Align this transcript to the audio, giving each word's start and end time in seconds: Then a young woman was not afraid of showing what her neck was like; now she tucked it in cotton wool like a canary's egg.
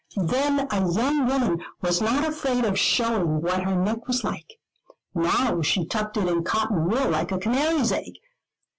Then 0.15 0.65
a 0.71 0.91
young 0.91 1.27
woman 1.27 1.61
was 1.83 2.01
not 2.01 2.27
afraid 2.27 2.65
of 2.65 2.79
showing 2.79 3.39
what 3.43 3.61
her 3.61 3.75
neck 3.75 4.07
was 4.07 4.23
like; 4.23 4.55
now 5.13 5.61
she 5.61 5.85
tucked 5.85 6.17
it 6.17 6.27
in 6.27 6.43
cotton 6.43 6.89
wool 6.89 7.07
like 7.11 7.31
a 7.31 7.37
canary's 7.37 7.91
egg. 7.91 8.15